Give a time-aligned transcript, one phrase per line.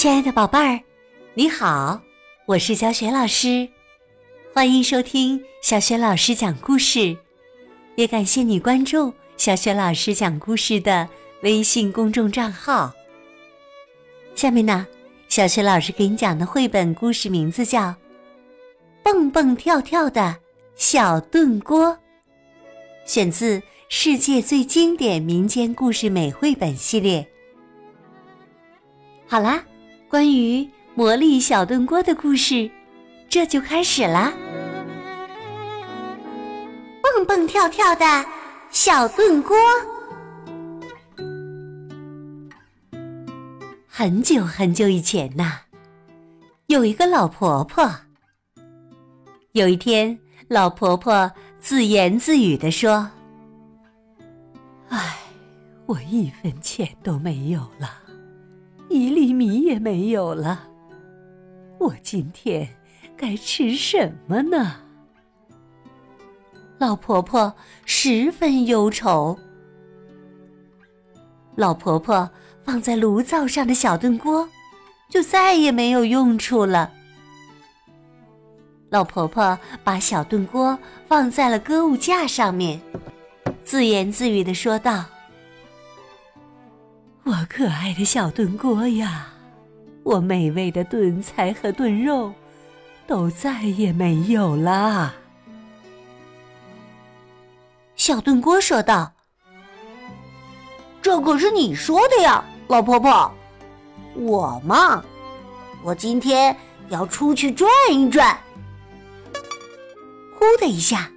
[0.00, 0.80] 亲爱的宝贝儿，
[1.34, 2.00] 你好，
[2.46, 3.68] 我是小雪老师，
[4.54, 7.14] 欢迎收听小雪老师讲故事，
[7.96, 11.06] 也感谢你关注小雪老师讲故事的
[11.42, 12.90] 微信公众账号。
[14.34, 14.86] 下面呢，
[15.28, 17.80] 小雪老师给你讲的绘本故事名字叫
[19.02, 20.34] 《蹦蹦跳跳的
[20.76, 21.88] 小炖锅》，
[23.04, 23.58] 选自
[23.90, 27.28] 《世界最经典民间故事美绘本》系列。
[29.28, 29.62] 好啦。
[30.10, 32.68] 关于魔力小炖锅的故事，
[33.28, 34.32] 这就开始啦！
[37.00, 38.26] 蹦蹦跳跳的
[38.72, 39.56] 小炖锅。
[43.86, 45.60] 很久很久以前呐，
[46.66, 47.88] 有一个老婆婆。
[49.52, 50.18] 有一天，
[50.48, 53.08] 老婆婆自言自语地说
[54.90, 55.18] ：“唉，
[55.86, 57.98] 我一分钱都没有了。”
[58.90, 60.68] 一粒米也没有了，
[61.78, 62.68] 我今天
[63.16, 64.78] 该吃什么呢？
[66.76, 69.38] 老婆婆十分忧愁。
[71.54, 72.28] 老婆婆
[72.64, 74.48] 放在炉灶上的小炖锅，
[75.08, 76.92] 就再也没有用处了。
[78.88, 82.80] 老婆婆把小炖锅放在了搁物架上面，
[83.62, 85.04] 自言自语的说道。
[87.24, 89.26] 我可爱的小炖锅呀，
[90.02, 92.32] 我美味的炖菜和炖肉
[93.06, 95.14] 都再也没有啦。
[97.94, 99.12] 小炖锅说道
[101.02, 103.30] ：“这可是你说的呀，老婆婆。
[104.14, 105.04] 我嘛，
[105.82, 106.56] 我今天
[106.88, 108.36] 要出去转一转。”
[110.36, 111.10] 呼的一下，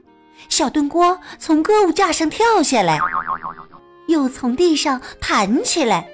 [0.50, 3.00] 小炖锅从歌舞架上跳下来。
[4.14, 6.08] 又从地上弹起来，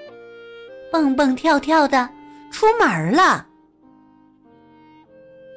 [0.89, 2.09] 蹦蹦跳跳的
[2.49, 3.45] 出门了。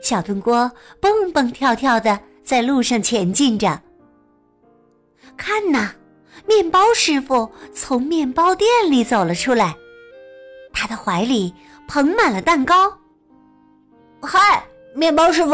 [0.03, 3.81] 小炖锅蹦蹦跳跳的在路上前进着。
[5.37, 5.93] 看呐，
[6.45, 9.77] 面包师傅从面包店里走了出来，
[10.73, 11.55] 他的怀里
[11.87, 12.93] 捧满了蛋糕。
[14.21, 14.65] 嗨，
[14.97, 15.53] 面包师傅，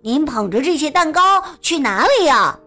[0.00, 2.58] 您捧着这些蛋糕去哪里呀？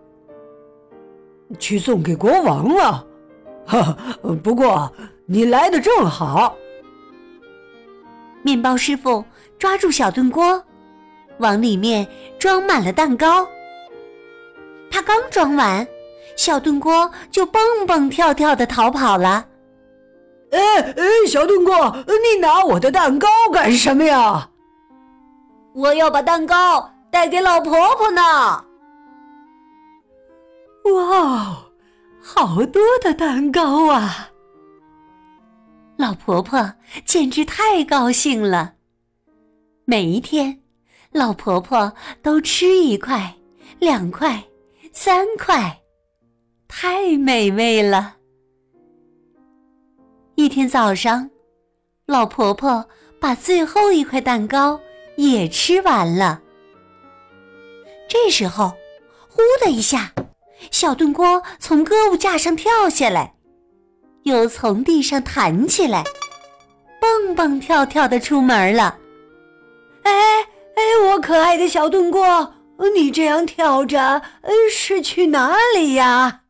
[1.57, 3.06] 去送给国王了。
[3.67, 3.97] 哈，
[4.41, 4.91] 不过
[5.25, 6.55] 你来的正好。
[8.43, 9.23] 面包师傅
[9.59, 10.63] 抓住小炖锅，
[11.39, 12.07] 往里面
[12.39, 13.45] 装满了蛋糕。
[14.89, 15.85] 他刚装完，
[16.37, 19.45] 小炖锅就蹦蹦跳跳的逃跑了。
[20.51, 24.49] 哎哎，小炖锅，你拿我的蛋糕干什么呀？
[25.75, 28.21] 我要把蛋糕带给老婆婆呢。
[30.95, 31.57] 哇！
[32.29, 34.29] 好多的蛋糕啊！
[35.95, 36.73] 老婆婆
[37.05, 38.73] 简直太高兴了。
[39.85, 40.61] 每一天，
[41.13, 43.33] 老婆婆都吃一块、
[43.79, 44.43] 两块、
[44.91, 45.79] 三块，
[46.67, 48.17] 太美味了。
[50.35, 51.29] 一天早上，
[52.07, 52.85] 老婆婆
[53.21, 54.77] 把最后一块蛋糕
[55.15, 56.41] 也吃完了。
[58.09, 58.73] 这时候，
[59.29, 60.11] 呼的一下。
[60.71, 63.35] 小炖锅从歌舞架上跳下来，
[64.23, 66.03] 又从地上弹起来，
[66.99, 68.97] 蹦蹦跳跳的出门了。
[70.03, 70.11] 哎
[70.75, 72.53] 哎，我可爱的小炖锅，
[72.95, 74.21] 你这样跳着
[74.71, 76.41] 是去哪里呀？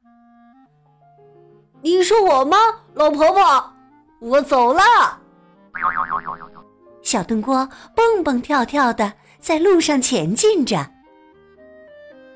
[1.82, 2.58] 你说我吗，
[2.94, 3.74] 老婆婆？
[4.20, 4.82] 我走了。
[7.02, 10.92] 小炖锅蹦蹦跳跳的在路上前进着，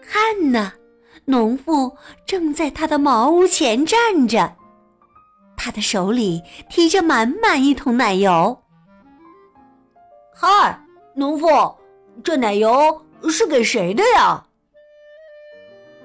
[0.01, 0.73] 看呢。
[1.25, 1.95] 农妇
[2.25, 4.55] 正在他的茅屋前站着，
[5.55, 8.61] 他的手里提着满满一桶奶油。
[10.33, 10.79] 嗨，
[11.15, 11.47] 农妇，
[12.23, 14.43] 这奶油是给谁的呀？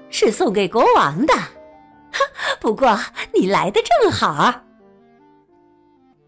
[0.09, 1.33] 是送给国王的。
[1.35, 2.23] 哈
[2.59, 2.97] 不过
[3.33, 4.53] 你来的正好。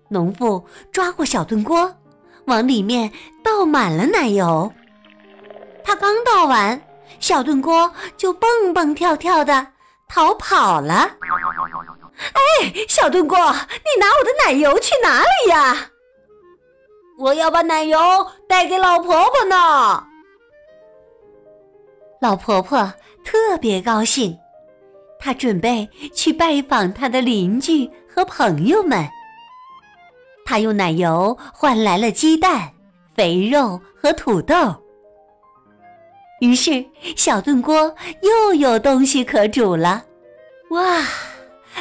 [0.09, 1.95] 农妇抓过小炖锅，
[2.45, 3.11] 往里面
[3.43, 4.71] 倒满了奶油。
[5.83, 6.81] 他刚倒完。
[7.19, 9.67] 小炖锅就蹦蹦跳跳的
[10.07, 11.09] 逃跑了。
[12.33, 15.89] 哎，小炖锅，你拿我的奶油去哪里呀？
[17.17, 17.97] 我要把奶油
[18.47, 20.05] 带给老婆婆呢。
[22.21, 24.37] 老婆婆特别高兴，
[25.19, 29.07] 她准备去拜访她的邻居和朋友们。
[30.43, 32.69] 她用奶油换来了鸡蛋、
[33.15, 34.75] 肥肉和土豆。
[36.39, 40.05] 于是，小炖锅又有东西可煮了。
[40.69, 41.03] 哇，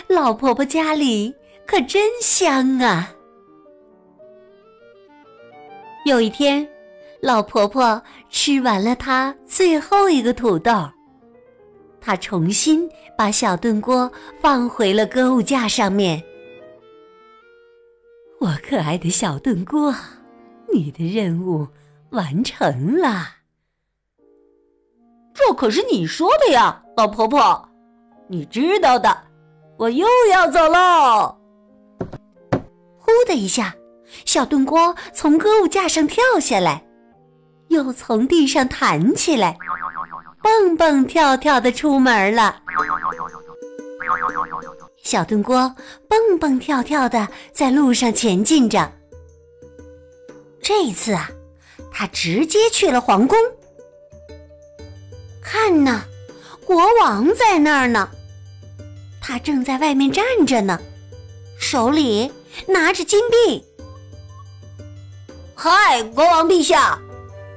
[0.08, 1.34] 老婆婆家里
[1.66, 3.14] 可真香啊！
[6.04, 6.66] 有一天，
[7.20, 10.90] 老婆婆吃完了她最后一个土豆，
[12.00, 16.22] 她重新把小炖锅放回了搁物架上面。
[18.40, 19.94] 我可爱的小炖锅，
[20.72, 21.68] 你的任务
[22.10, 23.37] 完成了。
[25.38, 27.68] 这可是你说的呀，老婆婆，
[28.26, 29.16] 你知道的。
[29.76, 31.38] 我又要走喽！
[32.98, 33.72] 呼的一下。
[34.24, 36.84] 小炖锅从歌舞架上跳下来，
[37.68, 39.56] 又从地上弹起来，
[40.42, 42.60] 蹦蹦跳跳的出门了。
[44.96, 45.72] 小炖锅
[46.08, 48.90] 蹦蹦跳跳的在路上前进着。
[50.60, 51.30] 这一次啊，
[51.92, 53.38] 他直接去了皇宫。
[55.50, 56.02] 看呐，
[56.66, 58.06] 国王在那儿呢，
[59.18, 60.78] 他正在外面站着呢，
[61.58, 62.30] 手里
[62.66, 63.64] 拿着金币。
[65.54, 66.98] 嗨，国王陛下，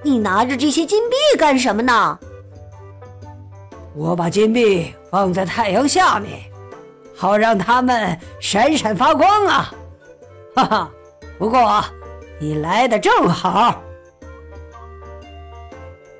[0.01, 2.17] 你拿着这些金币干什么呢？
[3.93, 6.39] 我把金币放在太阳下面，
[7.13, 9.75] 好让它们闪闪发光啊！
[10.55, 10.91] 哈哈，
[11.37, 11.83] 不过
[12.39, 13.81] 你来的正好。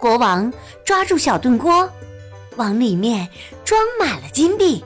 [0.01, 0.51] 国王
[0.83, 1.87] 抓住小炖锅，
[2.55, 3.29] 往里面
[3.63, 4.83] 装满了金币。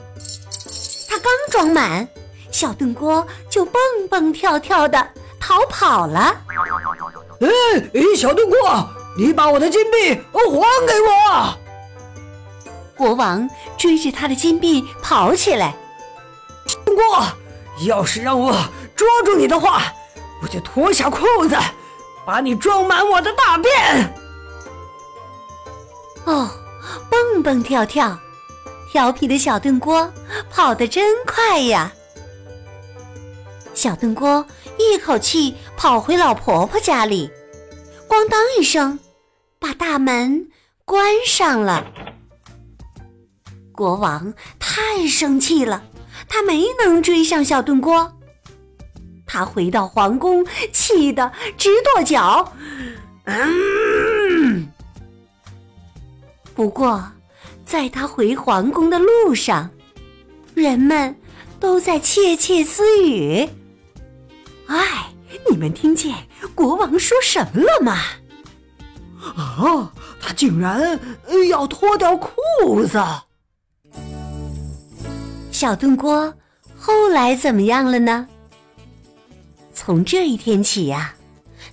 [1.07, 2.06] 他刚装满，
[2.51, 5.07] 小炖锅就蹦蹦跳跳的。
[5.39, 6.35] 逃跑了！
[7.39, 7.47] 哎
[7.94, 11.57] 哎，小炖锅，你把我的金币还给我！
[12.97, 13.47] 国王
[13.77, 15.73] 追着他的金币跑起来。
[16.83, 17.03] 炖锅，
[17.85, 18.53] 要是让我
[18.95, 19.83] 捉住你的话，
[20.41, 21.56] 我就脱下裤子，
[22.25, 24.25] 把你装满我的大便。
[26.25, 26.50] 哦，
[27.10, 28.19] 蹦蹦跳跳，
[28.92, 30.12] 调皮的小炖锅
[30.50, 31.92] 跑得真快呀！
[33.74, 34.45] 小炖锅。
[34.77, 37.31] 一口气跑回老婆婆家里，
[38.10, 39.00] 咣当一声，
[39.57, 40.50] 把大门
[40.83, 41.86] 关上了。
[43.72, 45.81] 国王太生气了，
[46.27, 48.12] 他没能追上小炖锅。
[49.25, 52.54] 他回到皇宫，气得直跺脚。
[53.24, 54.14] 嗯。
[56.55, 57.03] 不过，
[57.65, 59.69] 在他回皇宫的路上，
[60.53, 61.13] 人们
[61.59, 63.49] 都在窃窃私语。
[64.67, 65.09] 哎，
[65.49, 66.15] 你们听见
[66.55, 67.97] 国王说什么了吗？
[69.35, 69.91] 啊，
[70.21, 70.97] 他竟然
[71.49, 72.31] 要脱掉裤
[72.85, 73.03] 子！
[75.51, 76.33] 小炖锅
[76.77, 78.27] 后来怎么样了呢？
[79.73, 81.15] 从这一天起呀，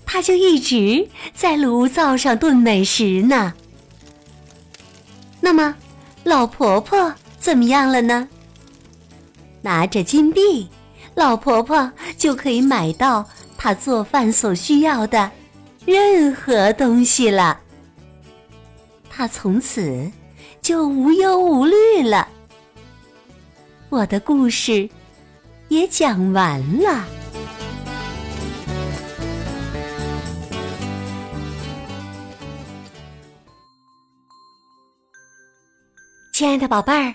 [0.05, 3.55] 他就一直在炉灶上炖美食呢。
[5.55, 5.77] 那么，
[6.25, 8.27] 老婆婆怎么样了呢？
[9.61, 10.67] 拿着金币。
[11.15, 13.29] 老婆婆就可以买到
[13.59, 15.31] 她做饭所需要的
[15.85, 17.61] 任何东西了。
[19.11, 20.11] 她从此
[20.63, 22.27] 就无忧无虑了。
[23.91, 24.89] 我的故事
[25.69, 27.05] 也讲完了。
[36.43, 37.15] 亲爱的宝贝儿，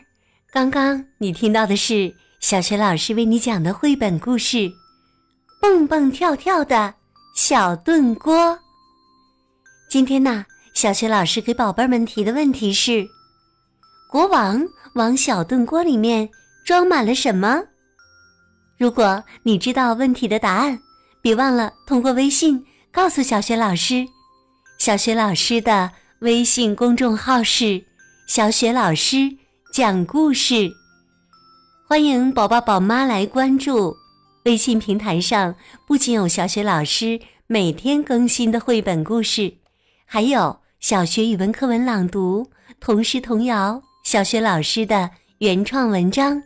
[0.52, 2.16] 刚刚你听到的是。
[2.40, 4.58] 小学老师为你讲的绘本故事
[5.60, 6.94] 《蹦蹦跳跳的
[7.36, 8.34] 小炖锅》。
[9.90, 13.06] 今天呢，小学老师给宝贝们提的问题是：
[14.10, 14.66] 国王
[14.96, 16.30] 往小炖锅里面
[16.66, 17.62] 装满了什么？
[18.78, 20.80] 如果你知道问题的答案，
[21.22, 24.08] 别忘了通过微信告诉小学老师。
[24.78, 27.84] 小学老师的微信公众号是
[28.28, 29.38] “小雪老师
[29.72, 30.70] 讲故事”。
[31.88, 33.96] 欢迎宝宝宝妈来关注
[34.44, 35.56] 微信平台上，
[35.88, 37.18] 不仅有小雪老师
[37.48, 39.54] 每天更新的绘本故事，
[40.06, 42.46] 还有小学语文课文朗读、
[42.82, 46.44] 童诗童谣、小学老师的原创文章。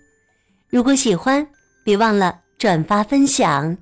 [0.69, 1.45] 如果喜欢，
[1.83, 3.75] 别忘了转发分享。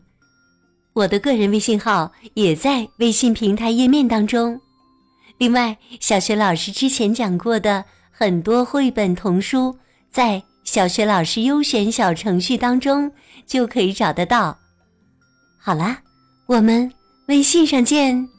[0.93, 4.59] 我的个人微信号也在微信平台页面当中。
[5.39, 9.75] 另外，小学老师之前讲过的很多绘本童书
[10.11, 10.43] 在。
[10.65, 13.11] 小学老师优选小程序当中
[13.47, 14.55] 就可以找得到。
[15.57, 15.97] 好啦，
[16.45, 16.91] 我们
[17.27, 18.29] 微信上见。